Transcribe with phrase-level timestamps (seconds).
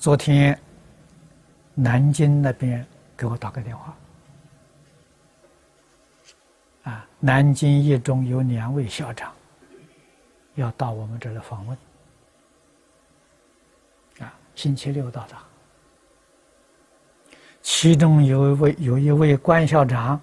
[0.00, 0.58] 昨天
[1.74, 3.94] 南京那边给我打个电话，
[6.84, 9.30] 啊，南京一中有两位校长
[10.54, 11.76] 要到我们这来访问，
[14.20, 15.42] 啊，星期六到达。
[17.60, 20.18] 其中有一位有一位关校长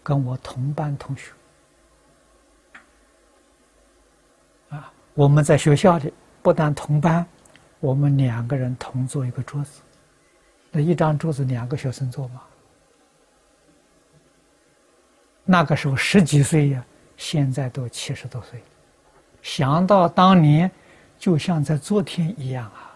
[0.00, 1.32] 跟我同班同学，
[4.68, 7.26] 啊，我们在学校里不但同班。
[7.80, 9.80] 我们两个人同坐一个桌子，
[10.70, 12.42] 那一张桌子两个学生坐嘛。
[15.44, 16.84] 那个时候十几岁呀，
[17.16, 18.62] 现在都七十多岁，
[19.40, 20.70] 想到当年，
[21.18, 22.94] 就像在昨天一样啊！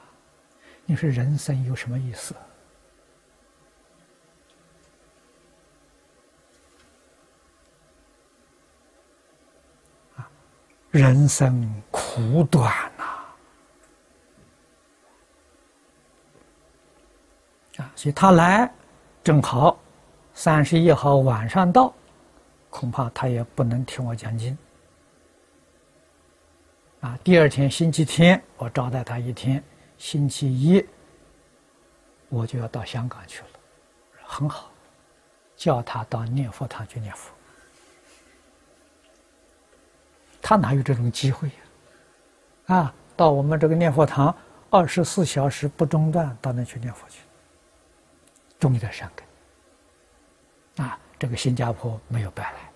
[0.84, 2.34] 你说人生有什么意思？
[10.16, 10.28] 啊，
[10.90, 12.91] 人生苦短。
[17.94, 18.70] 所以他来，
[19.22, 19.78] 正好
[20.34, 21.92] 三十一号晚上到，
[22.70, 24.56] 恐怕他也不能听我讲经。
[27.00, 29.62] 啊，第二天星期天我招待他一天，
[29.98, 30.84] 星期一
[32.28, 33.48] 我就要到香港去了，
[34.24, 34.70] 很好，
[35.56, 37.32] 叫他到念佛堂去念佛。
[40.40, 41.54] 他哪有这种机会呀？
[42.76, 44.34] 啊，到我们这个念佛堂，
[44.70, 47.18] 二十四小时不中断，到那去念佛去。
[48.62, 49.10] 种一点善
[50.76, 52.71] 根，啊，这个新加坡没有白来。